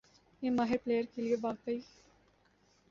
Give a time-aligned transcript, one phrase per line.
[0.43, 1.79] میں ماہر پلئیر کے لیے واقعی